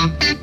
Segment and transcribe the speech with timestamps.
[0.00, 0.39] Thank you.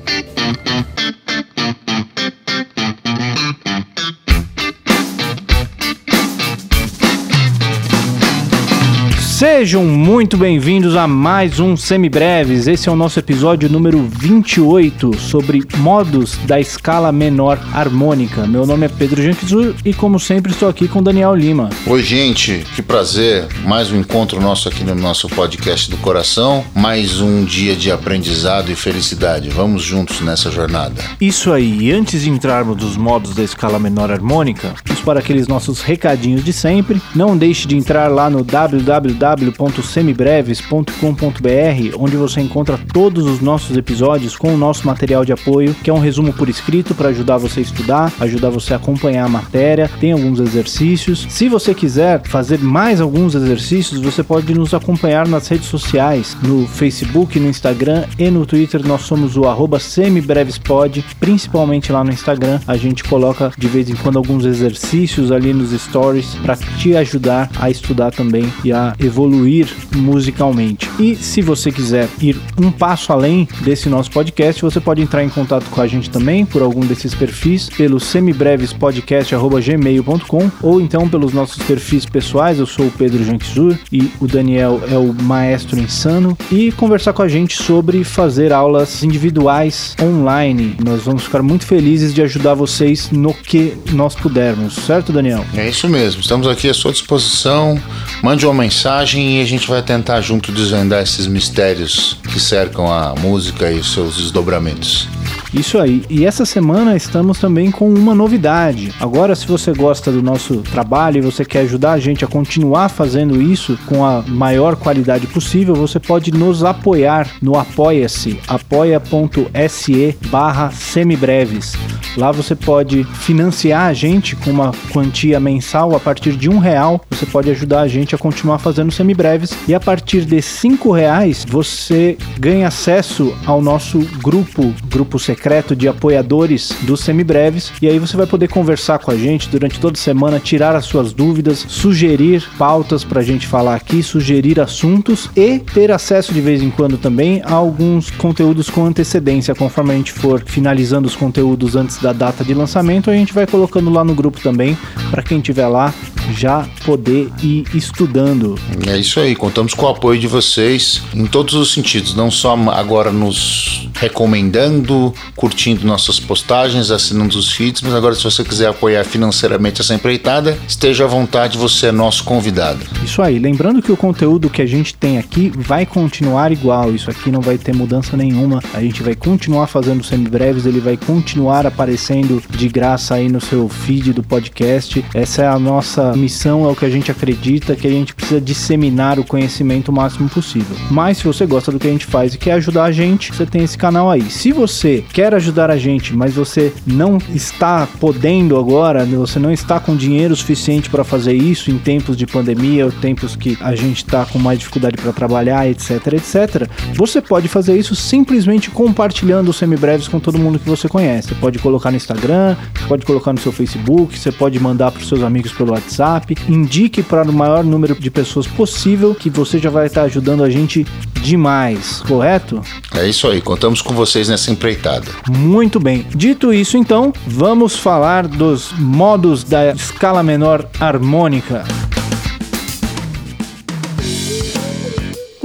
[9.37, 12.65] Sejam muito bem-vindos a mais um Semibreves.
[12.65, 18.47] Esse é o nosso episódio número 28 sobre modos da escala menor harmônica.
[18.47, 21.69] Meu nome é Pedro Janquizur e, como sempre, estou aqui com Daniel Lima.
[21.85, 23.47] Oi, gente, que prazer.
[23.63, 26.65] Mais um encontro nosso aqui no nosso podcast do coração.
[26.73, 29.49] Mais um dia de aprendizado e felicidade.
[29.49, 30.99] Vamos juntos nessa jornada.
[31.21, 31.77] Isso aí.
[31.81, 36.43] E antes de entrarmos nos modos da escala menor harmônica, vamos para aqueles nossos recadinhos
[36.43, 36.99] de sempre.
[37.13, 44.37] Não deixe de entrar lá no www www.semibreves.com.br, onde você encontra todos os nossos episódios
[44.37, 47.59] com o nosso material de apoio, que é um resumo por escrito para ajudar você
[47.59, 49.91] a estudar, ajudar você a acompanhar a matéria.
[49.99, 51.25] Tem alguns exercícios.
[51.29, 56.65] Se você quiser fazer mais alguns exercícios, você pode nos acompanhar nas redes sociais, no
[56.67, 58.85] Facebook, no Instagram e no Twitter.
[58.85, 62.59] Nós somos o arroba semibrevespod, principalmente lá no Instagram.
[62.67, 67.49] A gente coloca de vez em quando alguns exercícios ali nos stories para te ajudar
[67.59, 70.87] a estudar também e a evoluir evoluir musicalmente.
[70.99, 75.29] E se você quiser ir um passo além desse nosso podcast, você pode entrar em
[75.29, 81.57] contato com a gente também por algum desses perfis, pelo semibrevespodcast.gmail.com ou então pelos nossos
[81.63, 82.59] perfis pessoais.
[82.59, 87.23] Eu sou o Pedro Janquizur e o Daniel é o maestro insano e conversar com
[87.23, 90.75] a gente sobre fazer aulas individuais online.
[90.83, 95.43] Nós vamos ficar muito felizes de ajudar vocês no que nós pudermos, certo, Daniel?
[95.55, 96.21] É isso mesmo.
[96.21, 97.81] Estamos aqui à sua disposição.
[98.21, 103.15] Mande uma mensagem e a gente vai tentar junto desvendar esses mistérios que cercam a
[103.15, 105.07] música e os seus desdobramentos.
[105.53, 106.03] Isso aí.
[106.09, 108.93] E essa semana estamos também com uma novidade.
[108.99, 112.89] Agora, se você gosta do nosso trabalho e você quer ajudar a gente a continuar
[112.89, 120.71] fazendo isso com a maior qualidade possível, você pode nos apoiar no Apoia-se, apoia.se barra
[120.71, 121.73] semibreves.
[122.15, 127.01] Lá você pode financiar a gente com uma quantia mensal a partir de um real.
[127.11, 131.45] Você pode ajudar a gente a continuar fazendo semibreves e a partir de cinco reais
[131.47, 137.97] você ganha acesso ao nosso grupo, grupo secreto secreto de apoiadores dos semibreves e aí
[137.99, 141.65] você vai poder conversar com a gente durante toda a semana, tirar as suas dúvidas,
[141.69, 146.69] sugerir pautas para a gente falar aqui, sugerir assuntos e ter acesso de vez em
[146.69, 151.97] quando também a alguns conteúdos com antecedência, conforme a gente for finalizando os conteúdos antes
[152.01, 154.77] da data de lançamento, a gente vai colocando lá no grupo também
[155.09, 155.93] para quem estiver lá
[156.35, 158.59] já poder ir estudando.
[158.85, 162.53] É isso aí, contamos com o apoio de vocês em todos os sentidos, não só
[162.71, 169.03] agora nos recomendando, curtindo nossas postagens, assinando os feeds, mas agora se você quiser apoiar
[169.03, 172.79] financeiramente essa empreitada, esteja à vontade, você é nosso convidado.
[173.03, 177.09] Isso aí, lembrando que o conteúdo que a gente tem aqui vai continuar igual, isso
[177.09, 181.65] aqui não vai ter mudança nenhuma, a gente vai continuar fazendo semibreves, ele vai continuar
[181.65, 185.03] aparecendo de graça aí no seu feed do podcast.
[185.13, 188.39] Essa é a nossa missão, é o que a gente acredita, que a gente precisa
[188.39, 190.75] disseminar o conhecimento o máximo possível.
[190.91, 193.45] Mas se você gosta do que a gente faz e quer ajudar a gente, você
[193.45, 194.29] tem esse canal aí.
[194.29, 199.79] Se você quer ajudar a gente, mas você não está podendo agora, você não está
[199.79, 203.97] com dinheiro suficiente para fazer isso em tempos de pandemia, ou tempos que a gente
[203.97, 209.57] está com mais dificuldade para trabalhar, etc, etc, você pode fazer isso simplesmente compartilhando os
[209.57, 211.29] semibreves com todo mundo que você conhece.
[211.29, 212.55] Você pode colocar no Instagram,
[212.87, 217.03] pode colocar no seu Facebook, você pode mandar para os seus amigos pelo WhatsApp indique
[217.03, 220.85] para o maior número de pessoas possível que você já vai estar ajudando a gente
[221.21, 222.61] demais, correto?
[222.95, 225.07] É isso aí, contamos com vocês nessa empreitada.
[225.29, 226.05] Muito bem.
[226.13, 231.63] Dito isso, então, vamos falar dos modos da escala menor harmônica.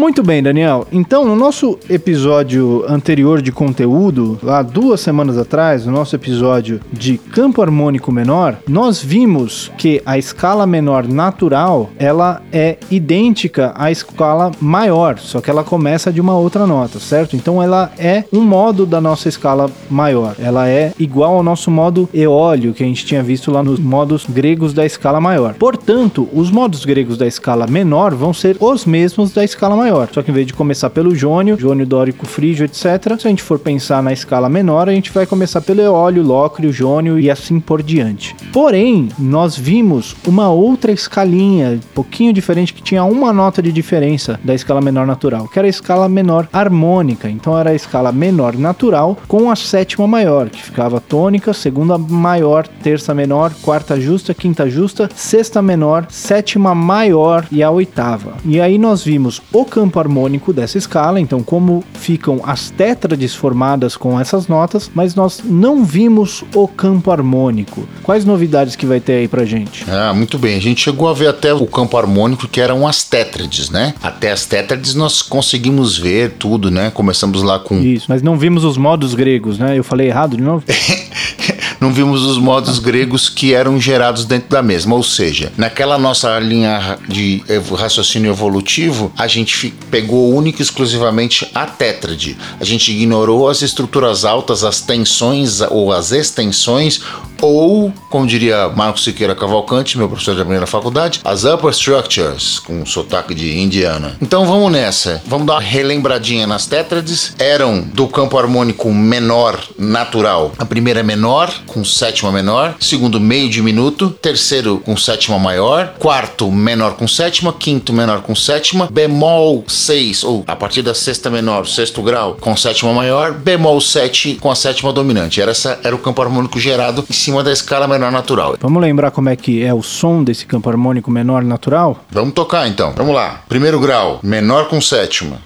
[0.03, 0.85] Muito bem, Daniel.
[0.91, 7.17] Então, no nosso episódio anterior de conteúdo, lá duas semanas atrás, no nosso episódio de
[7.17, 14.51] campo harmônico menor, nós vimos que a escala menor natural, ela é idêntica à escala
[14.61, 17.37] maior, só que ela começa de uma outra nota, certo?
[17.37, 20.35] Então ela é um modo da nossa escala maior.
[20.41, 24.27] Ela é igual ao nosso modo eólio que a gente tinha visto lá nos modos
[24.29, 25.55] gregos da escala maior.
[25.55, 30.09] Portanto, os modos gregos da escala menor vão ser os mesmos da escala maior maior.
[30.13, 33.43] Só que em vez de começar pelo jônio, jônio dórico, frígio, etc., se a gente
[33.43, 37.61] for pensar na escala menor, a gente vai começar pelo eólio, lócrio, jônio e assim
[37.61, 38.35] por diante.
[38.53, 44.41] Porém, nós vimos uma outra escalinha, um pouquinho diferente, que tinha uma nota de diferença
[44.43, 47.29] da escala menor natural, que era a escala menor harmônica.
[47.29, 52.67] Então era a escala menor natural com a sétima maior, que ficava tônica, segunda maior,
[52.67, 58.35] terça menor, quarta justa, quinta justa, sexta menor, sétima maior e a oitava.
[58.45, 63.97] E aí nós vimos o campo harmônico dessa escala, então como ficam as tétrades formadas
[63.97, 67.89] com essas notas, mas nós não vimos o campo harmônico.
[68.05, 69.85] Quais novidades que vai ter aí pra gente?
[69.91, 70.57] Ah, muito bem.
[70.57, 73.95] A gente chegou a ver até o campo harmônico que eram as tétrades, né?
[74.01, 76.93] Até as tétrades nós conseguimos ver tudo, né?
[76.93, 79.77] Começamos lá com Isso, mas não vimos os modos gregos, né?
[79.77, 80.63] Eu falei errado de novo?
[81.83, 84.95] não vimos os modos gregos que eram gerados dentro da mesma.
[84.95, 87.43] Ou seja, naquela nossa linha de
[87.77, 92.39] raciocínio evolutivo, a gente pegou única e exclusivamente a tétrade.
[92.61, 97.01] A gente ignorou as estruturas altas, as tensões ou as extensões,
[97.43, 102.87] ou, como diria Marcos Siqueira Cavalcante, meu professor de primeira faculdade, as upper structures, com
[102.87, 104.17] sotaque de indiana.
[104.23, 105.21] Então vamos nessa.
[105.27, 107.35] Vamos dar uma relembradinha nas tétrades.
[107.39, 110.53] Eram do campo harmônico menor natural.
[110.57, 112.77] A primeira é menor, com sétima menor.
[112.79, 114.11] Segundo, meio diminuto.
[114.11, 115.95] Terceiro, com sétima maior.
[115.99, 117.53] Quarto, menor com sétima.
[117.53, 118.89] Quinto, menor com sétima.
[118.91, 123.33] Bemol 6, ou a partir da sexta menor, sexto grau, com sétima maior.
[123.33, 125.41] Bemol 7 com a sétima dominante.
[125.41, 128.57] Era, essa, era o campo harmônico gerado em cima da escala menor natural.
[128.61, 132.01] Vamos lembrar como é que é o som desse campo harmônico menor natural?
[132.11, 132.93] Vamos tocar então.
[132.97, 133.43] Vamos lá.
[133.49, 135.39] Primeiro grau, menor com sétima.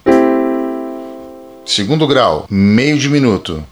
[1.67, 3.63] Segundo grau, meio diminuto.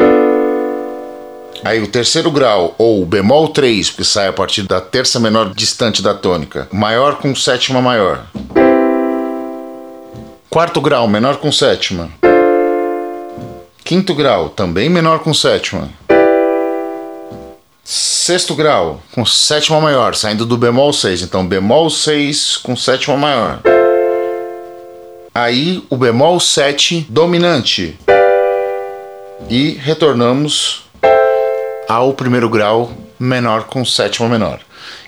[1.64, 6.02] Aí o terceiro grau, ou bemol 3, que sai a partir da terça menor distante
[6.02, 8.26] da tônica, maior com sétima maior.
[10.50, 12.10] Quarto grau, menor com sétima.
[13.82, 15.88] Quinto grau, também menor com sétima.
[17.86, 21.20] Sexto grau, com sétima maior, saindo do bemol 6.
[21.20, 23.60] Então, bemol 6 com sétima maior.
[25.34, 27.98] Aí, o bemol 7 dominante.
[29.50, 30.84] E retornamos
[31.86, 32.90] ao primeiro grau
[33.20, 34.60] menor com sétima menor.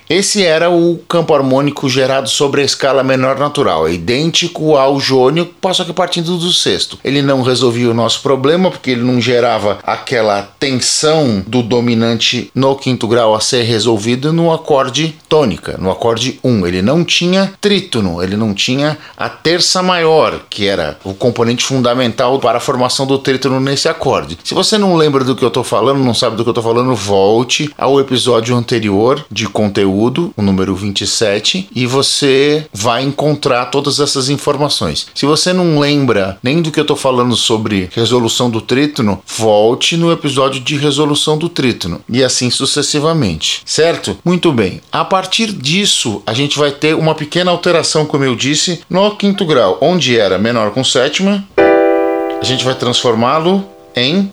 [0.09, 5.83] Esse era o campo harmônico gerado sobre a escala menor natural, idêntico ao jônio, só
[5.83, 6.97] que partindo do sexto.
[7.03, 12.77] Ele não resolvia o nosso problema porque ele não gerava aquela tensão do dominante no
[12.77, 16.67] quinto grau a ser resolvido no acorde tônica, no acorde 1.
[16.69, 22.39] Ele não tinha trítono, ele não tinha a terça maior, que era o componente fundamental
[22.39, 24.39] para a formação do trítono nesse acorde.
[24.45, 26.65] Se você não lembra do que eu estou falando, não sabe do que eu estou
[26.65, 33.67] falando, volte ao episódio anterior de conteúdo conteúdo, o número 27, e você vai encontrar
[33.67, 35.07] todas essas informações.
[35.15, 39.97] Se você não lembra nem do que eu estou falando sobre resolução do trítono, volte
[39.97, 44.19] no episódio de resolução do trítono e assim sucessivamente, certo?
[44.25, 44.81] Muito bem.
[44.93, 49.47] A partir disso, a gente vai ter uma pequena alteração, como eu disse, no quinto
[49.47, 53.65] grau, onde era menor com sétima, a gente vai transformá-lo
[53.95, 54.31] em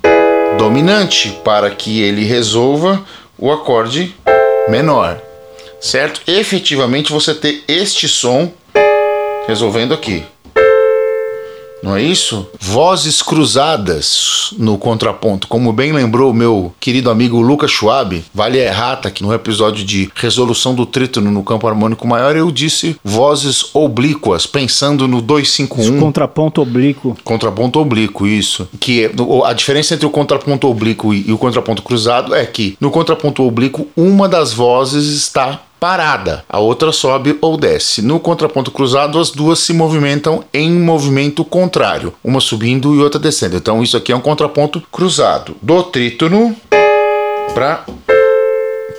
[0.57, 3.03] dominante para que ele resolva
[3.37, 4.13] o acorde
[4.69, 5.19] menor
[5.83, 6.21] certo?
[6.25, 8.51] Efetivamente você ter este som
[9.47, 10.23] resolvendo aqui.
[11.83, 12.47] Não é isso?
[12.61, 15.49] Vozes cruzadas no contraponto.
[15.49, 19.83] Como bem lembrou o meu querido amigo Lucas Schwab, vale a errata que no episódio
[19.83, 25.99] de resolução do trítono no campo harmônico maior eu disse vozes oblíquas, pensando no 251.
[25.99, 27.17] Contraponto oblíquo.
[27.21, 28.69] Contraponto oblíquo, isso.
[28.79, 29.11] Que é,
[29.43, 33.89] a diferença entre o contraponto oblíquo e o contraponto cruzado é que no contraponto oblíquo
[33.97, 38.01] uma das vozes está parada, a outra sobe ou desce.
[38.01, 43.57] No contraponto cruzado, as duas se movimentam em movimento contrário, uma subindo e outra descendo.
[43.57, 46.55] Então, isso aqui é um contraponto cruzado do trítono
[47.53, 47.83] para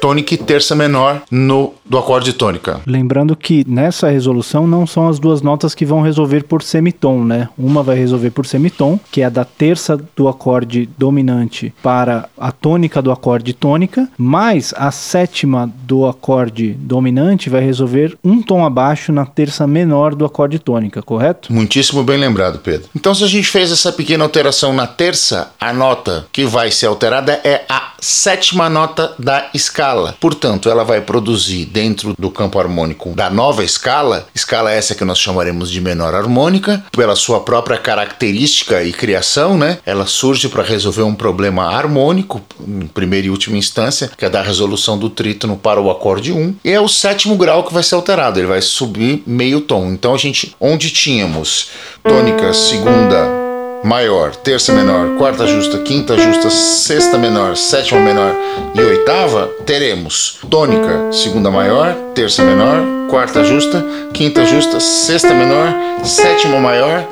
[0.04, 2.78] tônica e terça menor no do acorde tônica.
[2.86, 7.48] Lembrando que nessa resolução não são as duas notas que vão resolver por semitom, né?
[7.56, 12.52] Uma vai resolver por semitom, que é a da terça do acorde dominante para a
[12.52, 19.10] tônica do acorde tônica, mais a sétima do acorde dominante vai resolver um tom abaixo
[19.10, 21.50] na terça menor do acorde tônica, correto?
[21.50, 22.90] Muitíssimo bem lembrado, Pedro.
[22.94, 26.86] Então, se a gente fez essa pequena alteração na terça, a nota que vai ser
[26.86, 30.16] alterada é a sétima nota da escala escala.
[30.18, 35.18] Portanto, ela vai produzir dentro do campo harmônico da nova escala, escala essa que nós
[35.18, 39.78] chamaremos de menor harmônica, pela sua própria característica e criação, né?
[39.86, 44.42] Ela surge para resolver um problema harmônico, em primeira e última instância, que é da
[44.42, 47.94] resolução do trítono para o acorde 1, e é o sétimo grau que vai ser
[47.94, 49.92] alterado, ele vai subir meio tom.
[49.92, 51.70] Então a gente, onde tínhamos
[52.02, 53.43] tônica segunda
[53.84, 58.34] maior, terça menor, quarta justa, quinta justa, sexta menor, sétima menor
[58.74, 65.68] e oitava, teremos tônica, segunda maior, terça menor, quarta justa, quinta justa, sexta menor,
[66.02, 67.06] sétima maior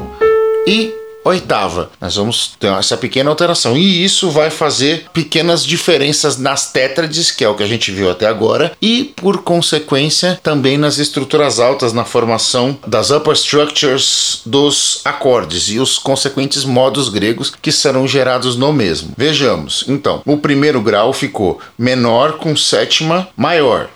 [0.67, 1.91] e oitava.
[2.01, 3.77] Nós vamos ter essa pequena alteração.
[3.77, 8.11] E isso vai fazer pequenas diferenças nas tétrades, que é o que a gente viu
[8.11, 15.01] até agora, e por consequência também nas estruturas altas, na formação das upper structures dos
[15.05, 19.13] acordes e os consequentes modos gregos que serão gerados no mesmo.
[19.17, 23.89] Vejamos, então, o primeiro grau ficou menor com sétima maior.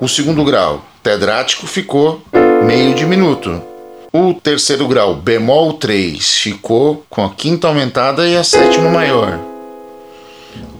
[0.00, 2.22] O segundo grau, tedrático, ficou
[2.64, 3.75] meio diminuto.
[4.18, 9.38] O terceiro grau, bemol 3, ficou com a quinta aumentada e a sétima maior.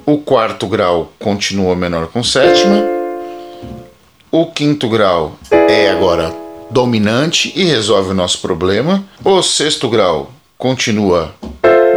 [0.07, 2.83] O quarto grau continua menor com sétima.
[4.31, 6.35] O quinto grau é agora
[6.71, 9.05] dominante e resolve o nosso problema.
[9.23, 11.35] O sexto grau continua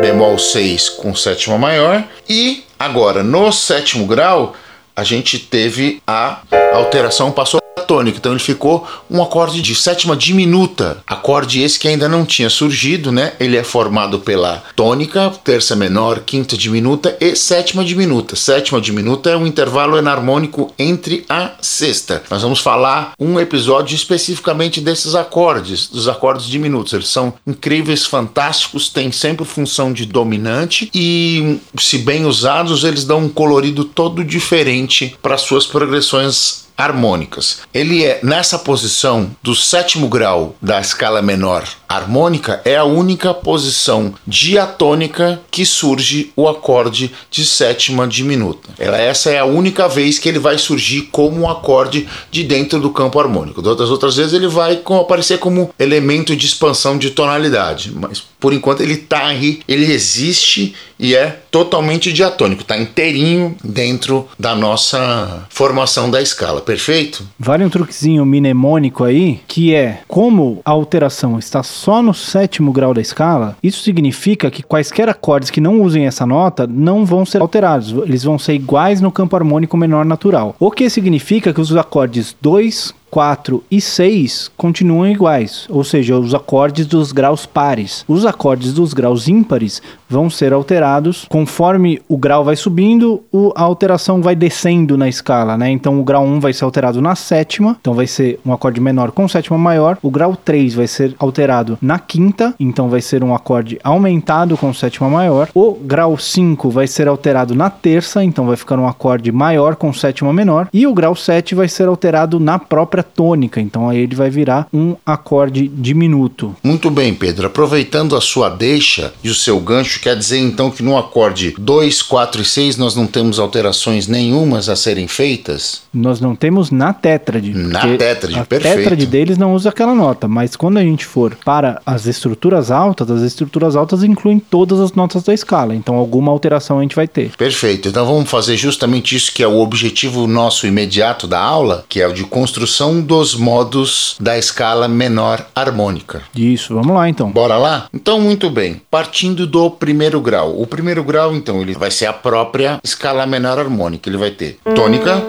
[0.02, 2.04] bemol 6 com sétima maior.
[2.28, 4.54] E agora, no sétimo grau,
[4.94, 6.42] a gente teve a
[6.74, 7.59] alteração, passou
[7.90, 12.48] tônica, então ele ficou um acorde de sétima diminuta, acorde esse que ainda não tinha
[12.48, 13.34] surgido, né?
[13.40, 18.36] Ele é formado pela tônica, terça menor, quinta diminuta e sétima diminuta.
[18.36, 22.22] Sétima diminuta é um intervalo enarmônico entre a sexta.
[22.30, 26.94] Nós vamos falar um episódio especificamente desses acordes, dos acordes diminutos.
[26.94, 33.22] Eles são incríveis, fantásticos, têm sempre função de dominante e, se bem usados, eles dão
[33.22, 37.60] um colorido todo diferente para suas progressões harmônicas.
[37.74, 44.14] Ele é nessa posição do sétimo grau da escala menor harmônica, é a única posição
[44.26, 48.70] diatônica que surge o acorde de sétima diminuta.
[48.78, 52.92] Essa é a única vez que ele vai surgir como um acorde de dentro do
[52.92, 53.68] campo harmônico.
[53.68, 58.82] Outras outras vezes ele vai aparecer como elemento de expansão de tonalidade, mas por enquanto
[58.82, 66.12] ele está aí, ele existe e é totalmente diatônico, está inteirinho dentro da nossa formação
[66.12, 67.26] da escala, perfeito?
[67.40, 72.94] Vale um truquezinho mnemônico aí, que é como a alteração está só no sétimo grau
[72.94, 77.42] da escala, isso significa que quaisquer acordes que não usem essa nota não vão ser
[77.42, 80.56] alterados, eles vão ser iguais no campo harmônico menor natural.
[80.60, 86.34] O que significa que os acordes 2, 4 e 6 continuam iguais, ou seja, os
[86.34, 88.06] acordes dos graus pares.
[88.08, 93.24] Os acordes dos graus ímpares vão ser alterados conforme o grau vai subindo,
[93.56, 95.70] a alteração vai descendo na escala, né?
[95.70, 99.12] Então o grau 1 vai ser alterado na sétima, então vai ser um acorde menor
[99.12, 99.98] com sétima maior.
[100.02, 104.74] O grau 3 vai ser alterado na quinta, então vai ser um acorde aumentado com
[104.74, 105.50] sétima maior.
[105.54, 109.94] O grau 5 vai ser alterado na terça, então vai ficar um acorde maior com
[109.94, 110.68] sétima menor.
[110.74, 114.68] E o grau 7 vai ser alterado na própria tônica, então aí ele vai virar
[114.74, 116.56] um acorde diminuto.
[116.64, 117.48] Muito bem, Pedro.
[117.48, 122.02] Aproveitando a sua deixa e o seu gancho, quer dizer então que no acorde 2,
[122.02, 125.82] 4 e 6 nós não temos alterações nenhumas a serem feitas?
[125.94, 127.54] Nós não temos na tétrade.
[127.54, 128.74] Na tétrade, a perfeito.
[128.74, 132.72] A tétrade deles não usa aquela nota, mas quando a gente for para as estruturas
[132.72, 136.96] altas, as estruturas altas incluem todas as notas da escala, então alguma alteração a gente
[136.96, 137.32] vai ter.
[137.38, 137.90] Perfeito.
[137.90, 142.08] Então vamos fazer justamente isso que é o objetivo nosso imediato da aula, que é
[142.08, 146.22] o de construção dos modos da escala menor harmônica.
[146.36, 147.32] Isso, vamos lá então.
[147.32, 147.88] Bora lá?
[147.94, 148.82] Então, muito bem.
[148.90, 149.89] Partindo do primeiro
[150.22, 150.60] grau.
[150.60, 154.10] O primeiro grau, então, ele vai ser a própria escala menor harmônica.
[154.10, 155.22] Ele vai ter tônica,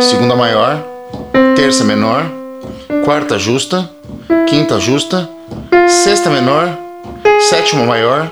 [0.00, 0.82] segunda maior,
[1.56, 2.24] terça menor,
[3.04, 3.90] quarta justa,
[4.48, 5.28] quinta justa,
[5.88, 6.76] sexta menor,
[7.48, 8.30] sétima maior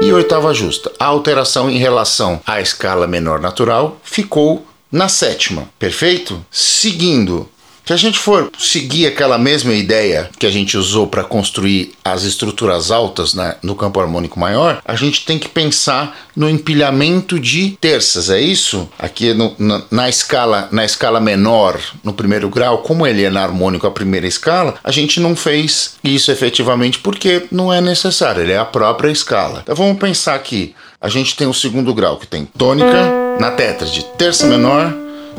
[0.00, 0.90] e oitava justa.
[0.98, 6.44] A alteração em relação à escala menor natural ficou na sétima, perfeito?
[6.50, 7.48] Seguindo
[7.86, 12.24] se a gente for seguir aquela mesma ideia que a gente usou para construir as
[12.24, 17.78] estruturas altas né, no campo harmônico maior, a gente tem que pensar no empilhamento de
[17.80, 18.88] terças, é isso?
[18.98, 23.44] Aqui no, na, na, escala na escala menor, no primeiro grau, como ele é na
[23.44, 28.52] harmônico a primeira escala, a gente não fez isso efetivamente porque não é necessário, ele
[28.52, 29.60] é a própria escala.
[29.62, 34.04] Então vamos pensar aqui, a gente tem o segundo grau que tem tônica na tétrade,
[34.18, 34.92] terça menor,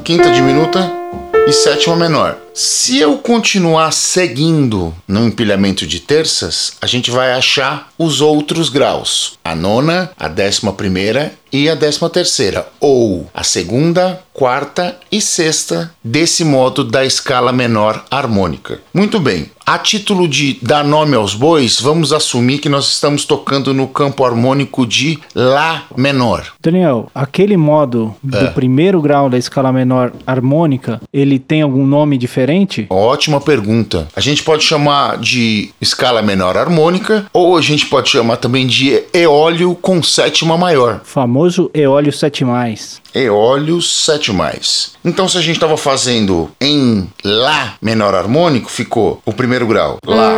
[0.05, 1.06] quinta diminuta
[1.47, 2.37] e sétima menor.
[2.59, 9.37] Se eu continuar seguindo no empilhamento de terças, a gente vai achar os outros graus:
[9.45, 15.91] a nona, a décima primeira e a décima terceira, ou a segunda, quarta e sexta
[16.03, 18.79] desse modo da escala menor harmônica.
[18.93, 19.49] Muito bem.
[19.65, 24.23] A título de dar nome aos bois, vamos assumir que nós estamos tocando no campo
[24.23, 26.53] harmônico de Lá menor.
[26.61, 28.51] Daniel, aquele modo do é.
[28.51, 32.85] primeiro grau da escala menor harmônica, ele tem algum nome diferente?
[32.89, 34.07] Ótima pergunta.
[34.15, 39.03] A gente pode chamar de escala menor harmônica, ou a gente pode chamar também de
[39.13, 41.01] eólio com sétima maior.
[41.03, 43.01] Famoso eólio 7 mais.
[43.13, 44.93] Eólio 7 mais.
[45.03, 50.31] Então, se a gente estava fazendo em Lá menor harmônico, ficou o primeiro grau Lá,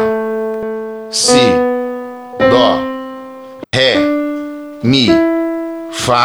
[1.12, 1.34] Si,
[2.50, 2.80] Dó,
[3.74, 3.96] Ré,
[4.84, 5.10] Mi,
[5.92, 6.24] Fá,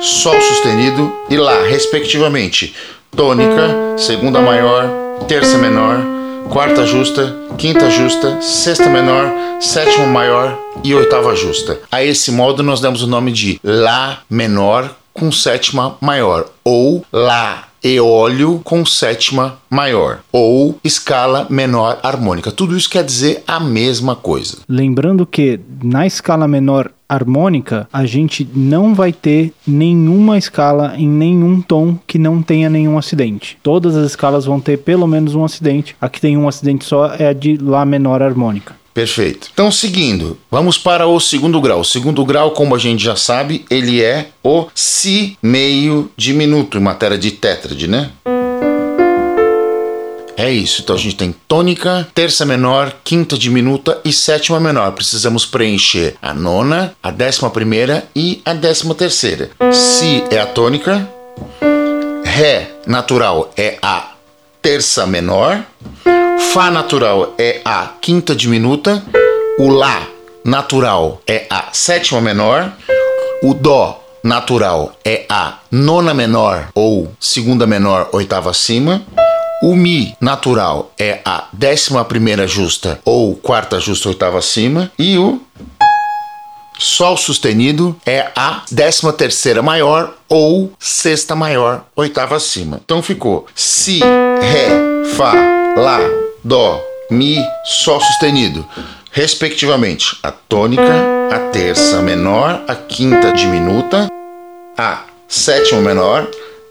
[0.00, 2.74] Sol sustenido e Lá, respectivamente.
[3.14, 4.88] Tônica, segunda maior,
[5.26, 5.98] terça menor,
[6.48, 11.78] quarta justa, quinta justa, sexta menor, sétima maior e oitava justa.
[11.90, 17.68] A esse modo nós damos o nome de Lá menor com sétima maior ou Lá
[17.82, 22.52] eólio com sétima maior ou escala menor harmônica.
[22.52, 24.58] Tudo isso quer dizer a mesma coisa.
[24.68, 31.60] Lembrando que na escala menor harmônica, a gente não vai ter nenhuma escala em nenhum
[31.60, 33.58] tom que não tenha nenhum acidente.
[33.62, 35.96] Todas as escalas vão ter pelo menos um acidente.
[36.00, 38.74] A que tem um acidente só é a de Lá menor harmônica.
[38.92, 39.48] Perfeito.
[39.52, 41.80] Então, seguindo, vamos para o segundo grau.
[41.80, 46.80] O segundo grau, como a gente já sabe, ele é o Si meio diminuto em
[46.80, 48.10] matéria de tétrade, né?
[50.36, 50.82] É isso.
[50.82, 54.92] Então a gente tem tônica, terça menor, quinta diminuta e sétima menor.
[54.92, 59.50] Precisamos preencher a nona, a décima primeira e a décima terceira.
[59.72, 61.08] Si é a tônica,
[62.24, 64.12] Ré natural é a
[64.62, 65.64] terça menor,
[66.52, 69.02] Fá natural é a quinta diminuta,
[69.58, 70.06] o Lá
[70.44, 72.72] natural é a sétima menor,
[73.42, 79.02] o Dó natural é a nona menor ou segunda menor, oitava acima.
[79.62, 84.90] O Mi natural é a décima primeira justa ou quarta justa, oitava acima.
[84.98, 85.38] E o
[86.78, 92.80] Sol sustenido é a décima terceira maior ou sexta maior, oitava acima.
[92.82, 95.34] Então ficou Si, Ré, Fá,
[95.76, 96.00] Lá,
[96.42, 97.36] Dó, Mi,
[97.66, 98.66] Sol sustenido.
[99.12, 100.82] Respectivamente, a tônica,
[101.30, 104.08] a terça menor, a quinta diminuta,
[104.78, 106.26] a sétima menor,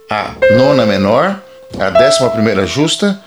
[0.09, 1.39] a nona menor,
[1.77, 3.19] a décima primeira justa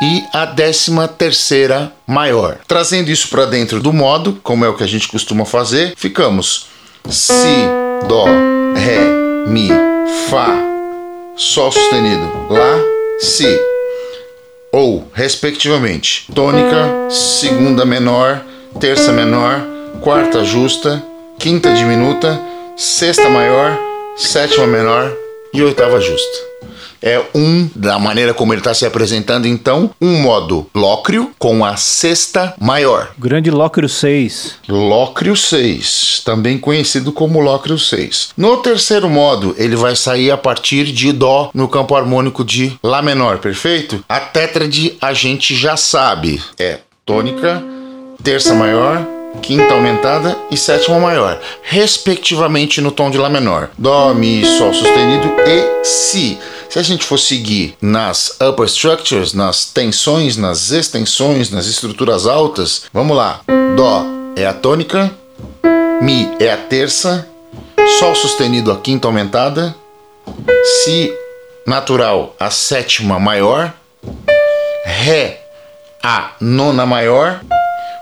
[0.00, 2.58] e a décima terceira maior.
[2.66, 6.66] Trazendo isso para dentro do modo, como é o que a gente costuma fazer, ficamos
[7.08, 7.66] Si,
[8.06, 8.26] Dó,
[8.76, 9.68] Ré, Mi,
[10.28, 10.48] Fá,
[11.36, 12.78] Sol sustenido, Lá,
[13.20, 13.58] Si.
[14.70, 18.42] Ou, respectivamente, tônica, segunda menor,
[18.78, 19.62] terça menor,
[20.02, 21.02] quarta justa,
[21.38, 22.38] quinta diminuta,
[22.76, 23.76] sexta maior,
[24.16, 25.10] sétima menor
[25.54, 26.47] e oitava justa
[27.02, 31.76] é um, da maneira como ele está se apresentando, então, um modo lócrio com a
[31.76, 33.12] sexta maior.
[33.18, 34.56] Grande Lócrio 6.
[34.68, 38.30] Lócrio 6, também conhecido como Lócrio 6.
[38.36, 43.02] No terceiro modo, ele vai sair a partir de Dó no campo harmônico de Lá
[43.02, 44.04] menor, perfeito?
[44.08, 47.62] A tétrade a gente já sabe, é tônica,
[48.22, 49.06] terça maior,
[49.42, 53.70] quinta aumentada e sétima maior, respectivamente no tom de Lá menor.
[53.78, 56.38] Dó, Mi, Sol sustenido e Si.
[56.68, 62.84] Se a gente for seguir nas upper structures, nas tensões, nas extensões, nas estruturas altas,
[62.92, 63.40] vamos lá.
[63.74, 64.04] Dó
[64.36, 65.10] é a tônica,
[66.02, 67.26] Mi é a terça,
[67.98, 69.74] Sol sustenido a quinta aumentada,
[70.84, 71.10] Si
[71.66, 73.72] natural a sétima maior,
[74.84, 75.40] Ré
[76.02, 77.40] a nona maior,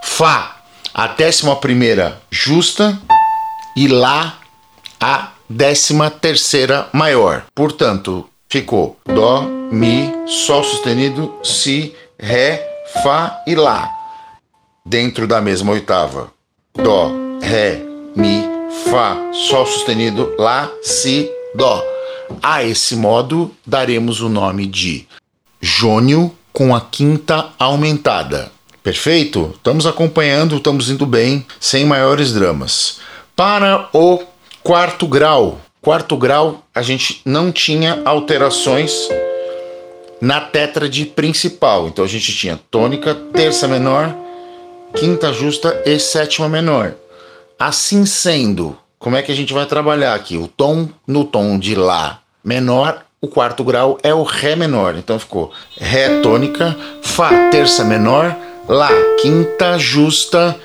[0.02, 0.56] Fá
[0.92, 2.98] a décima primeira justa
[3.76, 4.38] e Lá
[5.00, 7.44] a décima terceira maior.
[7.54, 12.66] Portanto, ficou Dó, Mi, Sol sustenido, Si, Ré,
[13.02, 13.90] Fá e Lá.
[14.84, 16.30] Dentro da mesma oitava.
[16.74, 17.10] Dó,
[17.42, 17.82] Ré,
[18.14, 18.42] Mi,
[18.90, 21.82] Fá, Sol sustenido, Lá, Si, Dó.
[22.42, 25.06] A esse modo daremos o nome de
[25.60, 28.50] jônio com a quinta aumentada.
[28.82, 29.52] Perfeito?
[29.56, 33.00] Estamos acompanhando, estamos indo bem, sem maiores dramas.
[33.34, 34.22] Para o
[34.62, 35.60] quarto grau.
[35.86, 39.08] Quarto grau, a gente não tinha alterações
[40.20, 41.86] na tétrade principal.
[41.86, 44.12] Então a gente tinha tônica, terça menor,
[44.96, 46.96] quinta justa e sétima menor.
[47.56, 50.36] Assim sendo, como é que a gente vai trabalhar aqui?
[50.36, 54.96] O tom no tom de Lá menor, o quarto grau é o Ré menor.
[54.96, 58.36] Então ficou Ré tônica, Fá terça menor,
[58.68, 58.90] Lá,
[59.22, 60.56] quinta justa,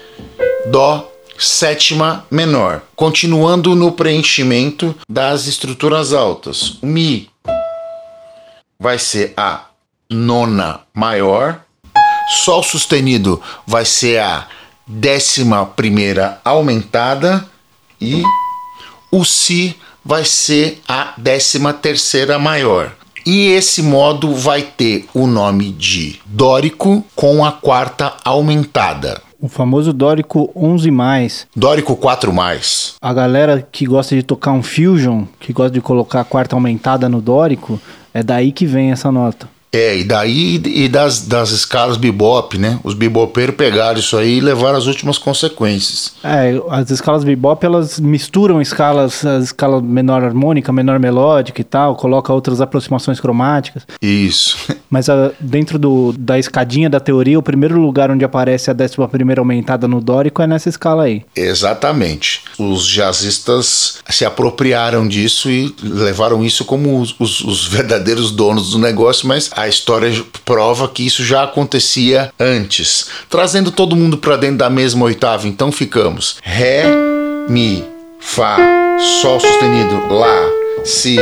[0.66, 1.11] Dó,
[1.42, 2.82] sétima menor.
[2.96, 6.78] Continuando no preenchimento das estruturas altas.
[6.82, 7.30] O Mi
[8.80, 9.66] vai ser a
[10.10, 11.62] nona maior.
[12.46, 14.48] Sol sustenido vai ser a
[14.88, 17.46] décima primeira aumentada.
[18.00, 18.24] E
[19.12, 22.94] o Si vai ser a décima terceira maior.
[23.26, 29.22] E esse modo vai ter o nome de dórico com a quarta aumentada.
[29.42, 31.48] O famoso dórico 11 mais.
[31.56, 32.94] Dórico 4 mais.
[33.02, 37.10] A galera que gosta de tocar um fusion, que gosta de colocar a quarta aumentada
[37.10, 37.82] no dórico,
[38.14, 39.50] é daí que vem essa nota.
[39.74, 42.80] É, e daí e das, das escalas bebop, né?
[42.84, 46.14] Os bebopeiros pegaram isso aí e levaram as últimas consequências.
[46.24, 51.96] É, as escalas bebop, elas misturam escalas, a escala menor harmônica, menor melódica e tal,
[51.96, 53.84] coloca outras aproximações cromáticas.
[54.02, 54.58] Isso.
[54.90, 59.08] Mas a, dentro do, da escadinha da teoria, o primeiro lugar onde aparece a décima
[59.08, 61.24] primeira aumentada no dórico é nessa escala aí.
[61.34, 62.44] Exatamente.
[62.60, 68.80] Os jazzistas se apropriaram disso e levaram isso como os, os, os verdadeiros donos do
[68.80, 70.12] negócio, mas a história
[70.44, 73.08] prova que isso já acontecia antes.
[73.30, 76.86] Trazendo todo mundo para dentro da mesma oitava, então ficamos Ré,
[77.48, 77.86] Mi,
[78.20, 78.58] Fá,
[79.22, 80.50] Sol sustenido, Lá,
[80.84, 81.18] Si,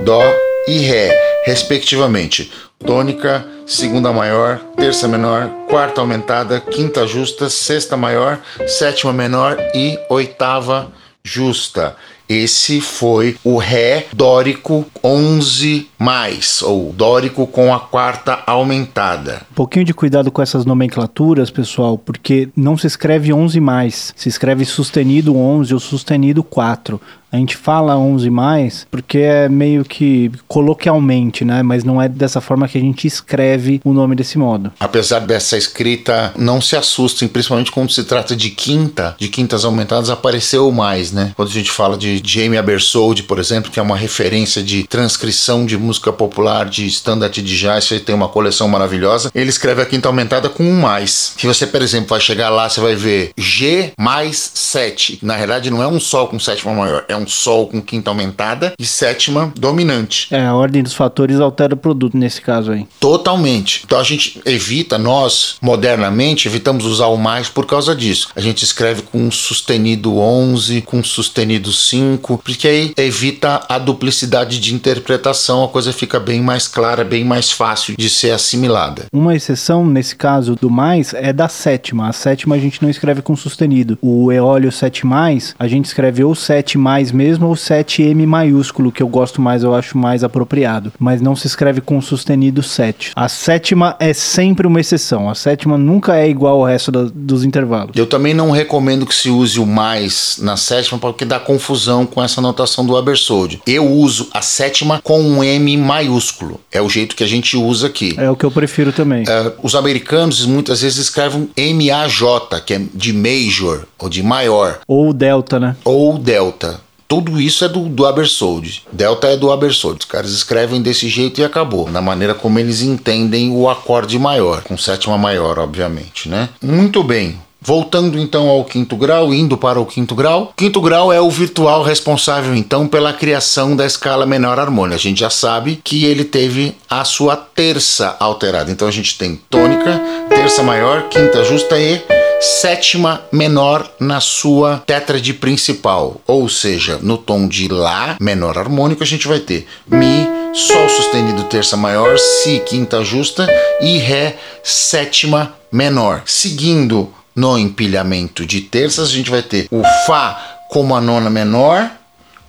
[0.00, 0.22] Dó
[0.68, 1.10] e Ré,
[1.44, 2.52] respectivamente.
[2.84, 10.92] Tônica, segunda maior, terça menor, quarta aumentada, quinta justa, sexta maior, sétima menor e oitava
[11.22, 11.96] justa.
[12.28, 19.42] Esse foi o Ré dórico 11 mais, ou dórico com a quarta aumentada.
[19.52, 24.28] Um pouquinho de cuidado com essas nomenclaturas, pessoal, porque não se escreve 11 mais, se
[24.28, 27.00] escreve sustenido 11 ou sustenido 4.
[27.32, 31.62] A gente fala 11 mais porque é meio que coloquialmente, né?
[31.62, 34.70] Mas não é dessa forma que a gente escreve o nome desse modo.
[34.78, 40.10] Apesar dessa escrita, não se assustem, principalmente quando se trata de quinta, de quintas aumentadas,
[40.10, 41.32] apareceu mais, né?
[41.34, 45.64] Quando a gente fala de Jamie Abersold, por exemplo, que é uma referência de transcrição
[45.64, 49.86] de música popular, de standard de jazz, você tem uma coleção maravilhosa, ele escreve a
[49.86, 51.32] quinta aumentada com um mais.
[51.38, 55.18] Se você, por exemplo, vai chegar lá, você vai ver G mais 7.
[55.22, 58.72] Na realidade, não é um Sol com sétima maior, é um Sol com quinta aumentada
[58.78, 60.28] e sétima dominante.
[60.30, 62.86] É, a ordem dos fatores altera o produto nesse caso aí.
[62.98, 63.82] Totalmente.
[63.84, 68.28] Então a gente evita, nós, modernamente, evitamos usar o mais por causa disso.
[68.34, 74.74] A gente escreve com sustenido 11, com sustenido 5, porque aí evita a duplicidade de
[74.74, 79.06] interpretação, a coisa fica bem mais clara, bem mais fácil de ser assimilada.
[79.12, 82.08] Uma exceção nesse caso do mais é da sétima.
[82.08, 83.98] A sétima a gente não escreve com sustenido.
[84.00, 89.02] O eólio 7 mais, a gente escreve ou 7 mais mesmo ou 7M maiúsculo, que
[89.02, 90.92] eu gosto mais, eu acho mais apropriado.
[90.98, 93.12] Mas não se escreve com sustenido 7.
[93.14, 95.28] A sétima é sempre uma exceção.
[95.28, 97.96] A sétima nunca é igual ao resto da, dos intervalos.
[97.96, 102.22] Eu também não recomendo que se use o mais na sétima, porque dá confusão com
[102.22, 103.60] essa notação do Abersold.
[103.66, 106.60] Eu uso a sétima com um M maiúsculo.
[106.70, 108.14] É o jeito que a gente usa aqui.
[108.16, 109.24] É o que eu prefiro também.
[109.24, 114.80] Uh, os americanos muitas vezes escrevem M-A-J, que é de major ou de maior.
[114.86, 115.76] Ou delta, né?
[115.84, 116.80] Ou delta.
[117.12, 118.84] Tudo isso é do, do Abersold.
[118.90, 119.98] Delta é do Abersold.
[120.00, 121.90] Os caras escrevem desse jeito e acabou.
[121.90, 124.62] Na maneira como eles entendem o acorde maior.
[124.62, 126.48] Com sétima maior, obviamente, né?
[126.62, 127.38] Muito bem.
[127.60, 130.54] Voltando então ao quinto grau, indo para o quinto grau.
[130.56, 134.96] Quinto grau é o virtual responsável então pela criação da escala menor harmônica.
[134.96, 138.70] A gente já sabe que ele teve a sua terça alterada.
[138.70, 145.32] Então a gente tem tônica, terça maior, quinta justa e sétima menor na sua tétrade
[145.32, 150.88] principal, ou seja, no tom de Lá menor harmônico, a gente vai ter Mi, Sol
[150.88, 153.46] sustenido terça maior, Si quinta justa
[153.80, 156.22] e Ré sétima menor.
[156.26, 161.90] Seguindo no empilhamento de terças, a gente vai ter o Fá como a nona menor,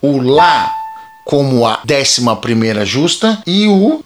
[0.01, 0.73] o Lá
[1.25, 4.03] como a décima primeira justa e o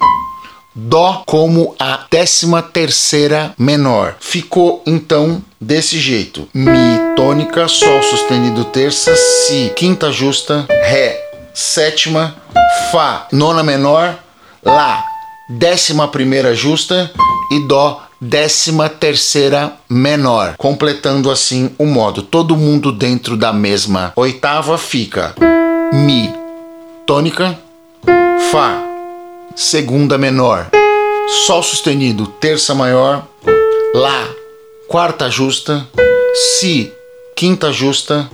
[0.80, 4.16] Dó como a décima terceira menor.
[4.20, 11.20] Ficou então desse jeito: Mi tônica, Sol sustenido terça, Si quinta justa, Ré
[11.52, 12.36] sétima,
[12.92, 14.20] Fá nona menor,
[14.64, 15.04] Lá
[15.50, 17.10] décima primeira justa
[17.52, 22.22] e Dó décima terceira menor, completando assim o modo.
[22.22, 25.34] Todo mundo dentro da mesma oitava fica
[25.92, 26.32] Mi
[27.08, 27.58] tônica,
[28.52, 28.87] Fá
[29.58, 30.70] segunda menor,
[31.48, 33.28] Sol sustenido, terça maior,
[33.94, 34.30] Lá,
[34.88, 35.86] quarta justa,
[36.60, 36.94] Si,
[37.36, 38.30] quinta justa,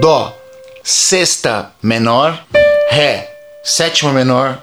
[0.00, 0.34] Dó,
[0.82, 2.42] sexta menor,
[2.90, 3.30] Ré,
[3.62, 4.58] sétima menor.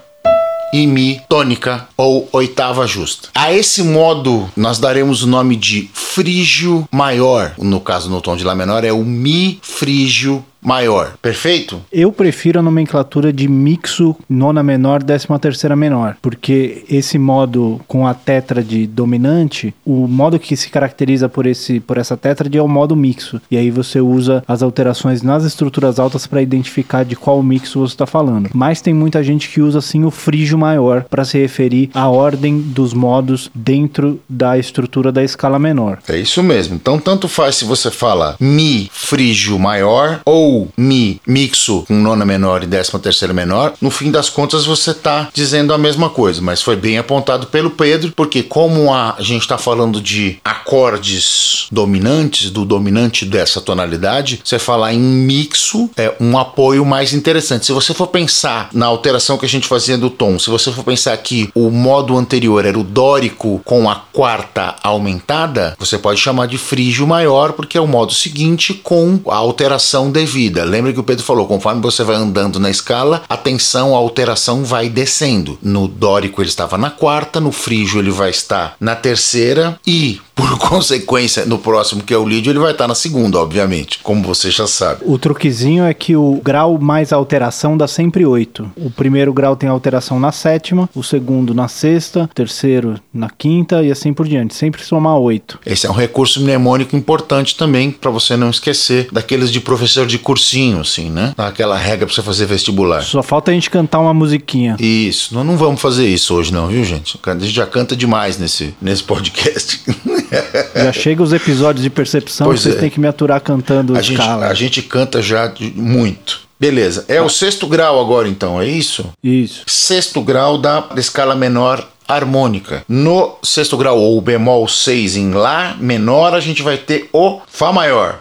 [0.74, 3.28] E Mi tônica ou oitava justa.
[3.36, 7.54] A esse modo nós daremos o nome de frígio maior.
[7.58, 11.14] No caso no tom de Lá menor é o Mi frígio maior.
[11.22, 11.82] Perfeito?
[11.92, 18.06] Eu prefiro a nomenclatura de mixo nona menor, décima terceira menor, porque esse modo com
[18.06, 22.68] a tétrade dominante, o modo que se caracteriza por esse por essa tétrade é o
[22.68, 23.42] modo mixo.
[23.50, 27.94] E aí você usa as alterações nas estruturas altas para identificar de qual mixo você
[27.94, 28.50] está falando.
[28.54, 32.60] Mas tem muita gente que usa assim o frígio maior para se referir à ordem
[32.60, 36.00] dos modos dentro da estrutura da escala menor.
[36.08, 36.76] É isso mesmo.
[36.76, 42.26] Então tanto faz se você fala mi frígio maior ou ou Mi mixo com nona
[42.26, 46.42] menor e décima terceira menor, no fim das contas você está dizendo a mesma coisa,
[46.42, 51.68] mas foi bem apontado pelo Pedro, porque como a, a gente está falando de acordes
[51.72, 57.66] dominantes, do dominante dessa tonalidade, você falar em mixo é um apoio mais interessante.
[57.66, 60.84] Se você for pensar na alteração que a gente fazia do tom, se você for
[60.84, 66.48] pensar que o modo anterior era o dórico com a quarta aumentada, você pode chamar
[66.48, 70.41] de frígio maior, porque é o modo seguinte com a alteração devida.
[70.50, 74.64] Lembra que o Pedro falou, conforme você vai andando na escala, a tensão, a alteração
[74.64, 75.58] vai descendo.
[75.62, 80.58] No dórico ele estava na quarta, no frígio ele vai estar na terceira e por
[80.70, 84.50] consequência, no próximo, que é o lídio, ele vai estar na segunda, obviamente, como você
[84.50, 85.02] já sabe.
[85.06, 88.72] O truquezinho é que o grau mais alteração dá sempre 8.
[88.78, 93.84] O primeiro grau tem alteração na sétima, o segundo na sexta, o terceiro na quinta
[93.84, 94.56] e assim por diante.
[94.56, 95.60] Sempre somar 8.
[95.66, 100.18] Esse é um recurso mnemônico importante também para você não esquecer daqueles de professor de
[100.18, 101.34] cursinho, assim, né?
[101.38, 103.04] Aquela regra para você fazer vestibular.
[103.04, 104.76] Só falta a gente cantar uma musiquinha.
[104.80, 105.34] Isso.
[105.34, 107.20] Nós não vamos fazer isso hoje, não, viu, gente?
[107.24, 109.82] A gente já canta demais nesse, nesse podcast.
[110.76, 112.80] Já chega os episódios de percepção pois vocês é.
[112.80, 114.02] têm que me aturar cantando a.
[114.02, 116.42] Gente, a gente canta já muito.
[116.60, 117.06] Beleza.
[117.08, 119.12] É o sexto grau agora, então, é isso?
[119.24, 119.64] Isso.
[119.66, 122.84] Sexto grau da escala menor harmônica.
[122.88, 127.74] No sexto grau, ou bemol 6 em Lá menor, a gente vai ter o Fá
[127.74, 128.20] maior.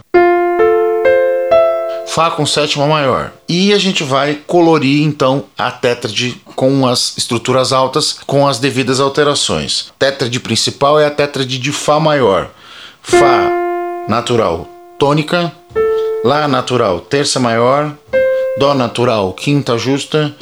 [2.10, 3.30] Fá com sétima maior.
[3.48, 8.98] E a gente vai colorir então a tétrade com as estruturas altas com as devidas
[8.98, 9.92] alterações.
[9.96, 12.50] Tétrade principal é a tétrade de Fá maior.
[13.00, 13.48] Fá
[14.08, 14.68] natural
[14.98, 15.52] tônica,
[16.24, 17.96] Lá natural terça maior,
[18.58, 20.34] Dó natural quinta justa,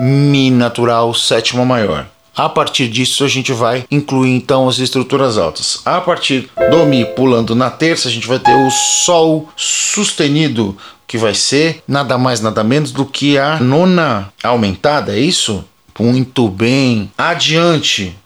[0.00, 2.06] Mi natural sétima maior.
[2.36, 5.80] A partir disso, a gente vai incluir então as estruturas altas.
[5.86, 11.16] A partir do Mi pulando na terça, a gente vai ter o Sol sustenido que
[11.16, 15.64] vai ser nada mais nada menos do que a nona aumentada, é isso?
[15.98, 17.10] Muito bem.
[17.16, 18.16] Adiante,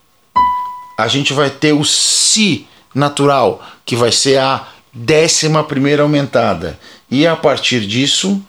[0.98, 6.78] a gente vai ter o Si natural, que vai ser a décima primeira aumentada.
[7.10, 8.40] E a partir disso,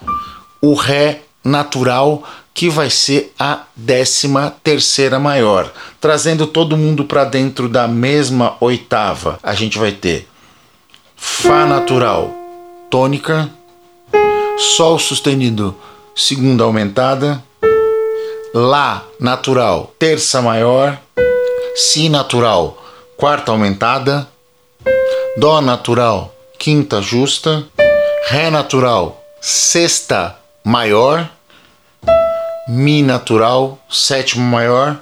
[0.62, 5.72] o Ré natural, que vai ser a décima terceira maior.
[6.00, 10.28] Trazendo todo mundo para dentro da mesma oitava, a gente vai ter
[11.16, 12.34] Fá natural,
[12.90, 13.50] tônica,
[14.62, 15.76] Sol sustenido,
[16.16, 17.44] segunda aumentada,
[18.54, 21.00] Lá natural, terça maior,
[21.76, 22.78] Si natural,
[23.18, 24.28] quarta aumentada,
[25.36, 27.66] Dó natural, quinta justa,
[28.28, 31.28] Ré natural, sexta maior,
[32.68, 35.00] Mi natural, sétima maior.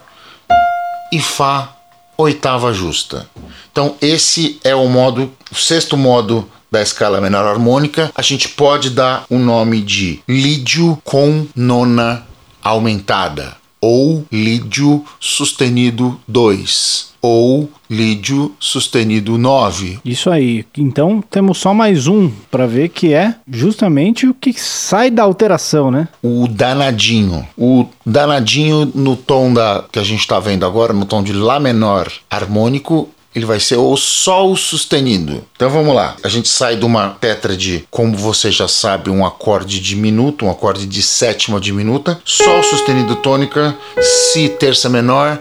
[1.11, 1.75] E Fá,
[2.17, 3.27] oitava justa.
[3.69, 8.89] Então, esse é o modo, o sexto modo da escala menor harmônica, a gente pode
[8.89, 12.25] dar o nome de lídio com nona
[12.63, 19.99] aumentada ou lídio sustenido 2 ou lídio sustenido 9.
[20.05, 20.65] Isso aí.
[20.77, 25.91] Então temos só mais um para ver que é justamente o que sai da alteração,
[25.91, 26.07] né?
[26.23, 27.45] O danadinho.
[27.57, 31.59] O danadinho no tom da que a gente está vendo agora, no tom de lá
[31.59, 35.45] menor harmônico, ele vai ser o Sol sustenido.
[35.55, 36.15] Então vamos lá.
[36.23, 40.85] A gente sai de uma tétrade, como você já sabe, um acorde diminuto, um acorde
[40.85, 45.39] de sétima diminuta, Sol sustenido tônica, Si terça menor,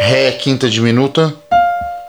[0.00, 1.34] Ré quinta diminuta,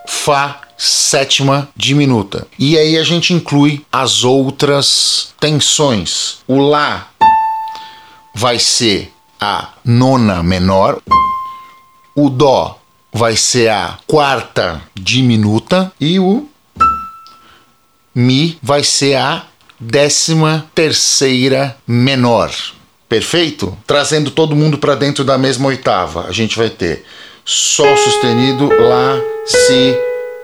[0.07, 2.47] Fá sétima diminuta.
[2.57, 6.39] E aí a gente inclui as outras tensões.
[6.47, 7.09] O Lá
[8.33, 11.01] vai ser a nona menor,
[12.15, 12.78] o Dó
[13.11, 16.47] vai ser a quarta diminuta e o
[18.13, 19.45] Mi vai ser a
[19.79, 22.51] décima terceira menor.
[23.07, 23.77] Perfeito?
[23.87, 26.25] Trazendo todo mundo para dentro da mesma oitava.
[26.27, 27.05] A gente vai ter
[27.45, 29.97] Sol sustenido, Lá, Si,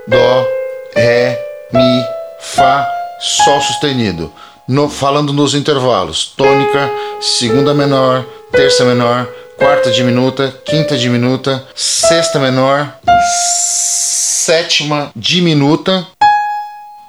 [0.07, 0.47] Dó,
[0.95, 1.39] Ré,
[1.71, 2.03] Mi,
[2.39, 2.87] Fá,
[3.19, 4.31] Sol sustenido.
[4.67, 6.89] No, falando nos intervalos: tônica,
[7.21, 12.93] segunda menor, terça menor, quarta diminuta, quinta diminuta, sexta menor,
[14.45, 16.05] sétima diminuta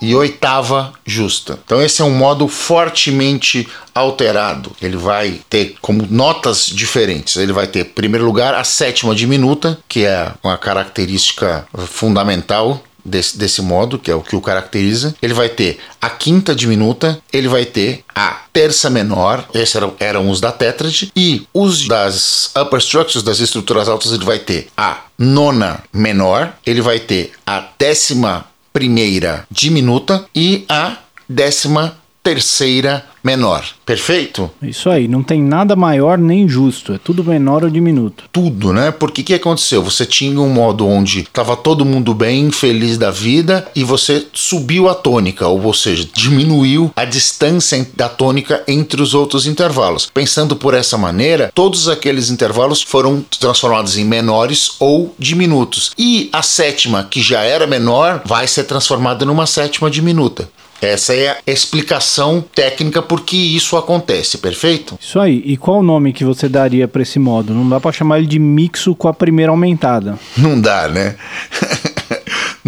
[0.01, 1.59] e oitava justa.
[1.65, 4.73] Então esse é um modo fortemente alterado.
[4.81, 7.37] Ele vai ter como notas diferentes.
[7.37, 13.39] Ele vai ter, em primeiro lugar, a sétima diminuta, que é uma característica fundamental desse,
[13.39, 15.15] desse modo, que é o que o caracteriza.
[15.23, 20.31] Ele vai ter a quinta diminuta, ele vai ter a terça menor, esses eram, eram
[20.31, 25.05] os da tétrade, e os das upper structures, das estruturas altas, ele vai ter a
[25.19, 33.65] nona menor, ele vai ter a décima primeira diminuta e a décima terceira menor.
[33.85, 34.51] Perfeito?
[34.61, 38.25] Isso aí, não tem nada maior nem justo, é tudo menor ou diminuto.
[38.33, 38.91] Tudo, né?
[38.91, 39.81] Porque o que aconteceu?
[39.85, 44.89] Você tinha um modo onde estava todo mundo bem, feliz da vida, e você subiu
[44.89, 50.11] a tônica, ou seja, diminuiu a distância da tônica entre os outros intervalos.
[50.13, 55.93] Pensando por essa maneira, todos aqueles intervalos foram transformados em menores ou diminutos.
[55.97, 60.49] E a sétima, que já era menor, vai ser transformada numa sétima diminuta.
[60.81, 64.99] Essa é a explicação técnica por que isso acontece, perfeito?
[65.01, 65.43] Isso aí.
[65.45, 67.55] E qual o nome que você daria para esse modo?
[67.55, 70.19] Não dá para chamar ele de mixo com a primeira aumentada.
[70.37, 71.17] Não dá, né?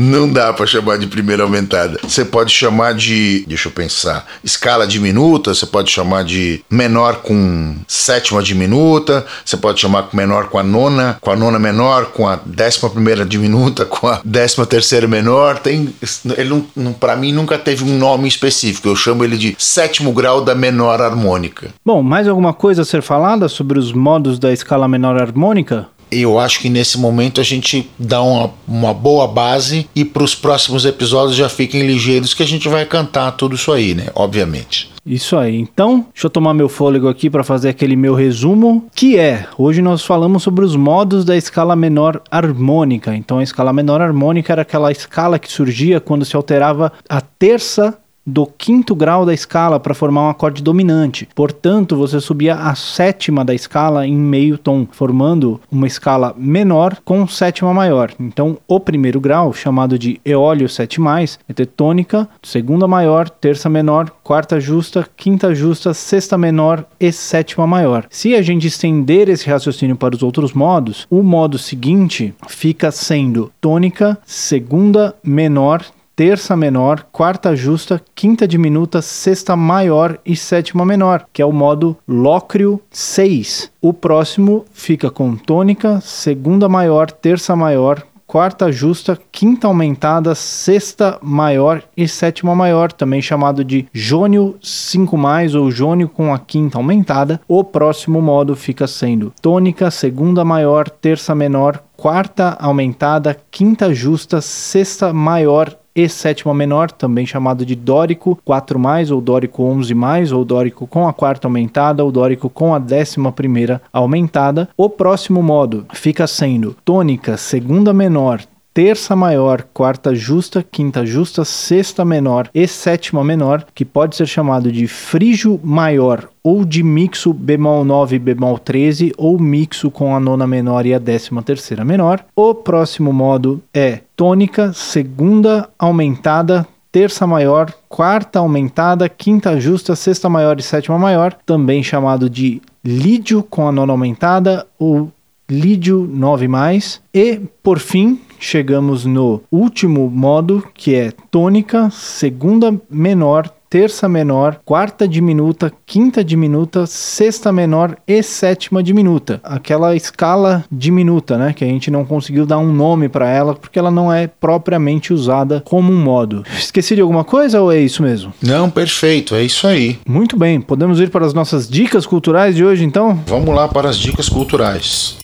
[0.01, 1.99] Não dá para chamar de primeira aumentada.
[2.05, 7.75] Você pode chamar de, deixa eu pensar, escala diminuta, você pode chamar de menor com
[7.89, 12.29] sétima diminuta, você pode chamar com menor com a nona, com a nona menor, com
[12.29, 15.59] a décima primeira diminuta, com a décima terceira menor.
[15.59, 15.93] Tem,
[16.37, 18.87] ele não, não para mim nunca teve um nome específico.
[18.87, 21.71] Eu chamo ele de sétimo grau da menor harmônica.
[21.85, 25.89] Bom, mais alguma coisa a ser falada sobre os modos da escala menor harmônica?
[26.11, 30.35] Eu acho que nesse momento a gente dá uma, uma boa base e para os
[30.35, 34.07] próximos episódios já fiquem ligeiros que a gente vai cantar tudo isso aí, né?
[34.15, 34.91] Obviamente.
[35.09, 35.57] Isso aí.
[35.57, 39.81] Então, deixa eu tomar meu fôlego aqui para fazer aquele meu resumo, que é, hoje
[39.81, 43.15] nós falamos sobre os modos da escala menor harmônica.
[43.15, 47.99] Então, a escala menor harmônica era aquela escala que surgia quando se alterava a terça
[48.29, 51.27] do quinto grau da escala para formar um acorde dominante.
[51.35, 57.27] Portanto, você subia a sétima da escala em meio tom, formando uma escala menor com
[57.27, 58.13] sétima maior.
[58.21, 64.11] Então, o primeiro grau, chamado de eólio 7+, é ter tônica, segunda maior, terça menor,
[64.23, 68.07] quarta justa, quinta justa, sexta menor e sétima maior.
[68.11, 73.51] Se a gente estender esse raciocínio para os outros modos, o modo seguinte fica sendo
[73.61, 75.83] tônica, segunda menor,
[76.19, 81.97] terça menor, quarta justa, quinta diminuta, sexta maior e sétima menor, que é o modo
[82.09, 83.71] Lócrio 6.
[83.81, 91.85] O próximo fica com tônica, segunda maior, terça maior, quarta justa, quinta aumentada, sexta maior
[91.97, 97.41] e sétima maior, também chamado de jônio 5 mais ou jônio com a quinta aumentada.
[97.47, 105.13] O próximo modo fica sendo tônica, segunda maior, terça menor, quarta aumentada, quinta justa, sexta
[105.13, 110.45] maior e sétima menor, também chamado de dórico 4 mais ou dórico 11 mais ou
[110.45, 114.69] dórico com a quarta aumentada ou dórico com a décima primeira aumentada.
[114.77, 118.41] O próximo modo fica sendo tônica segunda menor,
[118.79, 124.71] terça maior, quarta justa, quinta justa, sexta menor e sétima menor, que pode ser chamado
[124.71, 130.47] de frígio maior ou de mixo bemol 9 bemol 13 ou mixo com a nona
[130.47, 132.25] menor e a décima terceira menor.
[132.37, 140.57] O próximo modo é tônica, segunda aumentada, terça maior, quarta aumentada, quinta justa, sexta maior
[140.57, 145.11] e sétima maior, também chamado de lídio com a nona aumentada ou
[145.51, 147.01] lídio 9 mais.
[147.13, 155.07] E por fim, chegamos no último modo, que é tônica, segunda menor, terça menor, quarta
[155.07, 159.41] diminuta, quinta diminuta, sexta menor e sétima diminuta.
[159.45, 163.79] Aquela escala diminuta, né, que a gente não conseguiu dar um nome para ela porque
[163.79, 166.45] ela não é propriamente usada como um modo.
[166.57, 168.33] Esqueci de alguma coisa ou é isso mesmo?
[168.43, 169.99] Não, perfeito, é isso aí.
[170.09, 173.21] Muito bem, podemos ir para as nossas dicas culturais de hoje então?
[173.27, 175.19] Vamos lá para as dicas culturais.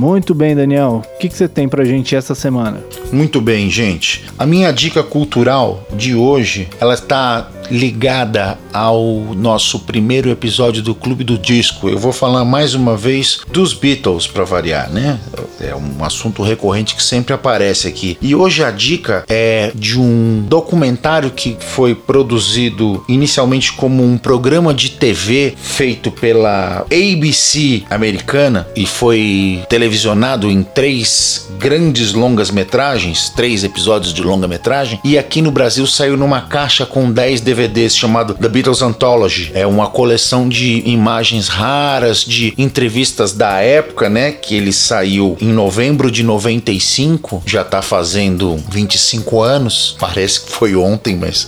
[0.00, 1.02] Muito bem, Daniel.
[1.04, 2.80] O que, que você tem pra gente essa semana?
[3.12, 4.24] Muito bem, gente.
[4.38, 11.24] A minha dica cultural de hoje, ela está ligada ao nosso primeiro episódio do Clube
[11.24, 11.88] do Disco.
[11.88, 15.18] Eu vou falar mais uma vez dos Beatles para variar, né?
[15.60, 18.18] É um assunto recorrente que sempre aparece aqui.
[18.20, 24.74] E hoje a dica é de um documentário que foi produzido inicialmente como um programa
[24.74, 33.62] de TV feito pela ABC americana e foi televisionado em três grandes longas metragens, três
[33.62, 38.32] episódios de longa metragem, e aqui no Brasil saiu numa caixa com 10 DVDs chamado
[38.32, 39.50] The Beatles Anthology.
[39.52, 44.32] É uma coleção de imagens raras, de entrevistas da época, né?
[44.32, 49.96] Que ele saiu em novembro de 95, já tá fazendo 25 anos.
[50.00, 51.46] Parece que foi ontem, mas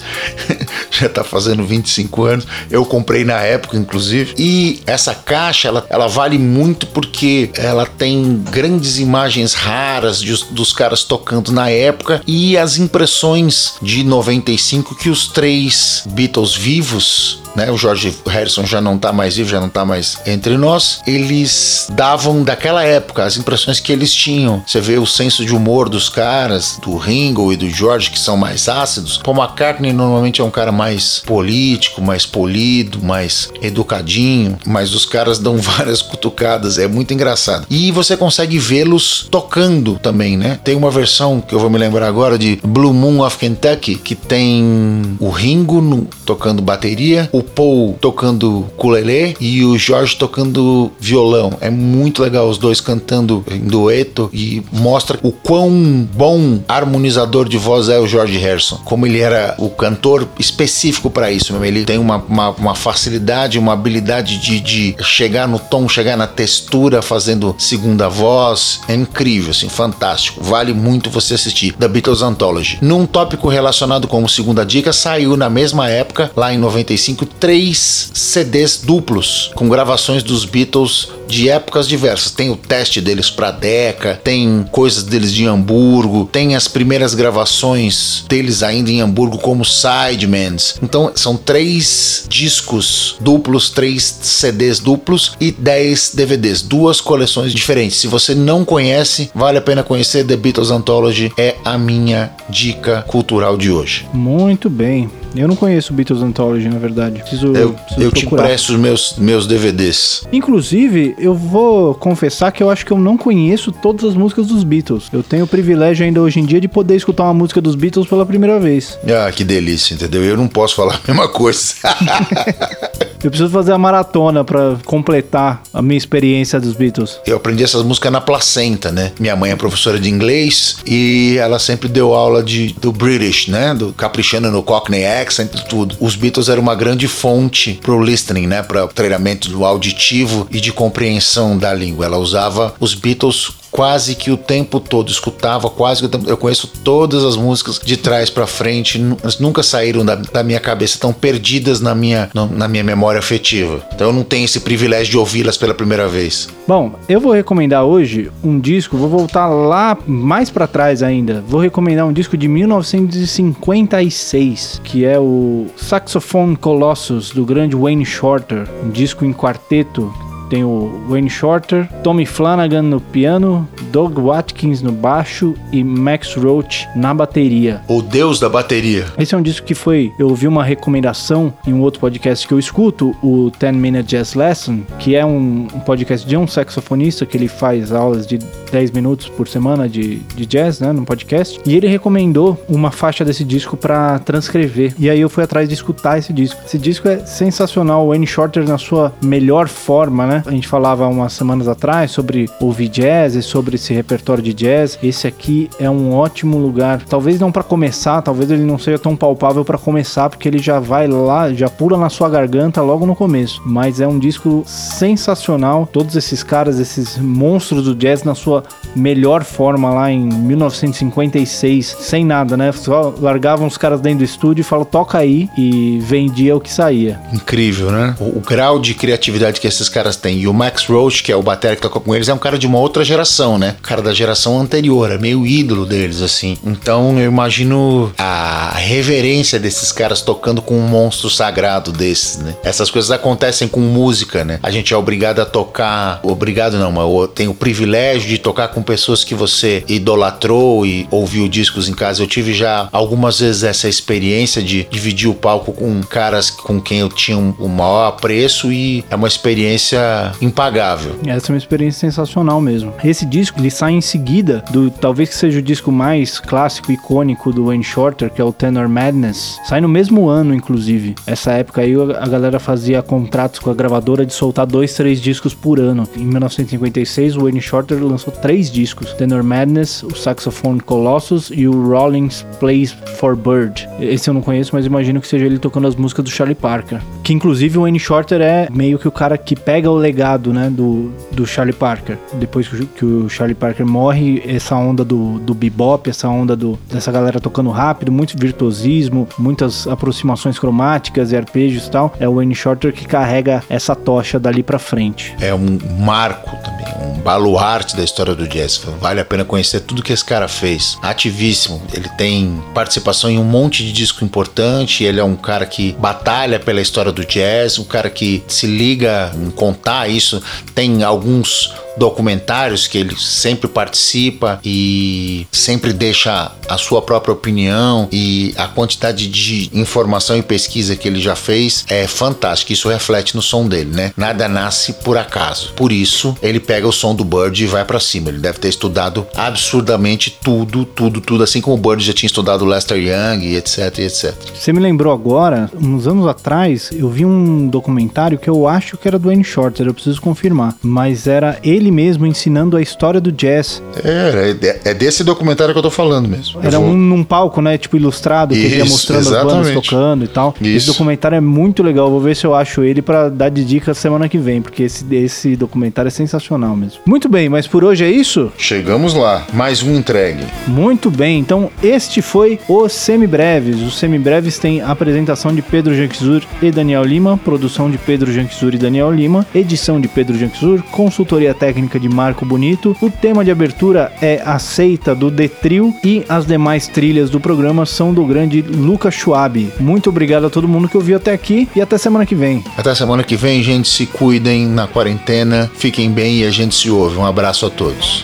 [0.93, 2.47] já tá fazendo 25 anos.
[2.71, 4.35] Eu comprei na época, inclusive.
[4.37, 10.73] E essa caixa, ela, ela vale muito porque ela tem grandes imagens raras de, dos
[10.73, 17.71] caras tocando na época e as impressões de 95 que os três Beatles vivos né?
[17.71, 21.01] O George Harrison já não tá mais vivo, já não tá mais entre nós.
[21.07, 24.63] Eles davam daquela época as impressões que eles tinham.
[24.67, 28.37] Você vê o senso de humor dos caras, do Ringo e do George, que são
[28.37, 29.19] mais ácidos.
[29.19, 35.39] Paul McCartney normalmente é um cara mais político, mais polido, mais educadinho, mas os caras
[35.39, 37.67] dão várias cutucadas, é muito engraçado.
[37.71, 40.59] E você consegue vê-los tocando também, né?
[40.63, 44.15] Tem uma versão que eu vou me lembrar agora de Blue Moon of Kentucky, que
[44.15, 51.53] tem o Ringo no, tocando bateria, o Paul tocando ukulele e o Jorge tocando violão.
[51.61, 55.71] É muito legal os dois cantando em dueto e mostra o quão
[56.15, 58.79] bom harmonizador de voz é o George Harrison.
[58.85, 61.55] Como ele era o cantor específico para isso.
[61.65, 66.27] Ele tem uma, uma, uma, facilidade, uma habilidade de, de chegar no tom, chegar na
[66.27, 68.81] textura, fazendo segunda voz.
[68.89, 70.43] É incrível, assim, fantástico.
[70.43, 71.75] Vale muito você assistir.
[71.75, 72.79] The Beatles Anthology.
[72.81, 78.11] Num tópico relacionado com o segunda dica, saiu na mesma época, lá em 95, três
[78.15, 82.31] CDs duplos com gravações dos Beatles de épocas diversas.
[82.31, 88.25] Tem o teste deles para Deca, tem coisas deles de Hamburgo, tem as primeiras gravações
[88.29, 90.77] deles ainda em Hamburgo como Sidemans.
[90.83, 97.97] Então são três discos duplos, três CDs duplos e dez DVDs, duas coleções diferentes.
[97.97, 103.03] Se você não conhece, vale a pena conhecer The Beatles Anthology, é a minha dica
[103.09, 104.07] cultural de hoje.
[104.13, 105.11] Muito bem.
[105.35, 107.21] Eu não conheço Beatles Anthology, na verdade.
[107.21, 110.27] Preciso, eu preciso eu te empresto os meus, meus DVDs.
[110.33, 114.65] Inclusive, eu vou confessar que eu acho que eu não conheço todas as músicas dos
[114.65, 115.09] Beatles.
[115.13, 118.07] Eu tenho o privilégio ainda hoje em dia de poder escutar uma música dos Beatles
[118.07, 118.99] pela primeira vez.
[119.07, 120.23] Ah, que delícia, entendeu?
[120.23, 121.75] Eu não posso falar a mesma coisa.
[123.23, 127.21] Eu preciso fazer a maratona para completar a minha experiência dos Beatles.
[127.25, 129.13] Eu aprendi essas músicas na placenta, né?
[129.21, 133.75] Minha mãe é professora de inglês e ela sempre deu aula de, do British, né?
[133.75, 135.97] Do caprichando no Cockney accent e tudo.
[136.01, 138.63] Os Beatles eram uma grande fonte pro listening, né?
[138.63, 142.07] Para treinamento do auditivo e de compreensão da língua.
[142.07, 146.37] Ela usava os Beatles quase que o tempo todo, escutava quase que o tempo Eu
[146.37, 149.03] conheço todas as músicas de trás para frente,
[149.41, 153.83] nunca saíram da, da, minha cabeça, estão perdidas na minha, na minha memória afetiva.
[153.95, 156.51] Então eu não tenho esse privilégio de ouvi-las pela primeira vez.
[156.69, 161.43] Bom, eu vou recomendar hoje um disco, vou voltar lá mais para trás ainda.
[161.49, 168.69] Vou recomendar um disco de 1956, que é o Saxophone Colossus do grande Wayne Shorter,
[168.85, 170.13] um disco em quarteto
[170.53, 176.87] tem o Wayne Shorter, Tommy Flanagan no piano, Doug Watkins no baixo e Max Roach
[176.95, 177.81] na bateria.
[177.89, 179.07] O deus da bateria.
[179.19, 180.13] Esse é um disco que foi.
[180.19, 184.35] Eu ouvi uma recomendação em um outro podcast que eu escuto, o 10 Minute Jazz
[184.35, 188.39] Lesson, que é um, um podcast de um saxofonista que ele faz aulas de
[188.73, 191.61] 10 minutos por semana de, de jazz, né, no podcast.
[191.67, 194.95] E ele recomendou uma faixa desse disco para transcrever.
[194.99, 196.61] E aí eu fui atrás de escutar esse disco.
[196.65, 198.07] Esse disco é sensacional.
[198.07, 200.43] O Wayne Shorter na sua melhor forma, né?
[200.47, 204.99] A gente falava umas semanas atrás sobre ouvir jazz e sobre esse repertório de jazz.
[205.03, 207.03] Esse aqui é um ótimo lugar.
[207.05, 210.81] Talvez não para começar, talvez ele não seja tão palpável para começar, porque ele já
[210.81, 213.61] vai lá, já pula na sua garganta logo no começo.
[213.67, 215.87] Mas é um disco sensacional.
[215.93, 218.62] Todos esses caras, esses monstros do jazz na sua
[218.95, 222.73] melhor forma lá em 1956, sem nada, né?
[222.73, 226.73] Só largavam os caras dentro do estúdio e falavam, toca aí, e vendia o que
[226.73, 227.21] saía.
[227.33, 228.15] Incrível, né?
[228.21, 230.41] O, o grau de criatividade que esses caras têm.
[230.41, 232.59] E o Max Roach, que é o batera que toca com eles, é um cara
[232.59, 233.77] de uma outra geração, né?
[233.79, 236.57] O cara da geração anterior, é meio ídolo deles, assim.
[236.65, 242.55] Então eu imagino a reverência desses caras tocando com um monstro sagrado desses, né?
[242.63, 244.59] Essas coisas acontecem com música, né?
[244.63, 248.83] A gente é obrigado a tocar, obrigado não, mas tem o privilégio de tocar com
[248.83, 252.23] pessoas que você idolatrou e ouviu discos em casa.
[252.23, 257.01] Eu tive já algumas vezes essa experiência de dividir o palco com caras com quem
[257.01, 261.17] eu tinha um, um maior apreço e é uma experiência impagável.
[261.27, 262.93] Essa é uma experiência sensacional mesmo.
[263.05, 267.53] Esse disco ele sai em seguida do talvez que seja o disco mais clássico icônico
[267.53, 269.59] do Wayne Shorter, que é o Tenor Madness.
[269.65, 271.15] Sai no mesmo ano, inclusive.
[271.27, 275.55] Essa época aí a galera fazia contratos com a gravadora de soltar dois, três discos
[275.55, 276.09] por ano.
[276.17, 281.89] Em 1956 o Wayne Shorter lançou três discos: Tenor Madness, o Saxophone Colossus e o
[281.89, 283.89] Rollins Plays for Bird.
[284.01, 287.01] Esse eu não conheço, mas imagino que seja ele tocando as músicas do Charlie Parker.
[287.23, 290.69] Que inclusive o Wayne Shorter é meio que o cara que pega o legado, né,
[290.69, 292.19] do, do Charlie Parker.
[292.35, 297.13] Depois que, o Charlie Parker morre, essa onda do, do bebop, essa onda do, dessa
[297.13, 302.55] galera tocando rápido, muito virtuosismo, muitas aproximações cromáticas e arpejos e tal, é o Wayne
[302.55, 305.35] Shorter que carrega essa tocha dali para frente.
[305.41, 308.81] É um marco também, um baluarte da história história do jazz.
[309.01, 310.97] Vale a pena conhecer tudo que esse cara fez.
[311.03, 311.83] Ativíssimo.
[311.93, 315.03] Ele tem participação em um monte de disco importante.
[315.03, 319.33] Ele é um cara que batalha pela história do jazz, um cara que se liga
[319.35, 320.41] em contar isso.
[320.75, 328.55] Tem alguns documentários que ele sempre participa e sempre deixa a sua própria opinião e
[328.57, 332.73] a quantidade de informação e pesquisa que ele já fez é fantástica.
[332.73, 334.13] Isso reflete no som dele, né?
[334.17, 335.73] Nada nasce por acaso.
[335.75, 338.29] Por isso, ele pega o som do Bird e vai para cima.
[338.29, 342.65] Ele deve ter estudado absurdamente tudo, tudo, tudo, assim como o Bird já tinha estudado
[342.65, 344.35] Lester Young, etc, etc.
[344.55, 349.09] Você me lembrou agora, uns anos atrás, eu vi um documentário que eu acho que
[349.09, 353.33] era do Wayne Shorter, eu preciso confirmar, mas era ele mesmo ensinando a história do
[353.33, 353.83] jazz.
[354.05, 356.61] É, é, é desse documentário que eu tô falando mesmo.
[356.63, 356.89] Era vou...
[356.89, 359.47] um num palco, né, tipo ilustrado, que Isso, ele ia mostrando exatamente.
[359.47, 360.55] as bandas tocando e tal.
[360.61, 360.77] Isso.
[360.77, 363.95] Esse documentário é muito legal, vou ver se eu acho ele para dar de dica
[363.95, 367.01] semana que vem, porque esse, esse documentário é sensacional mesmo.
[367.05, 368.53] Muito bem, mas por hoje é isso?
[368.57, 370.45] Chegamos lá, mais um entregue.
[370.67, 373.81] Muito bem, então este foi o Semibreves.
[373.83, 378.79] Os Semibreves tem apresentação de Pedro Janquizur e Daniel Lima, produção de Pedro Janquizur e
[378.79, 382.95] Daniel Lima, edição de Pedro Janquizur, consultoria técnica de Marco Bonito.
[383.01, 387.87] O tema de abertura é a seita do Detril e as demais trilhas do programa
[387.87, 389.73] são do grande Lucas Schwab.
[389.81, 392.63] Muito obrigado a todo mundo que ouviu até aqui e até semana que vem.
[392.77, 393.89] Até semana que vem, gente.
[393.89, 397.17] Se cuidem na quarentena, fiquem bem e a gente se ouve.
[397.17, 398.23] Um abraço a todos.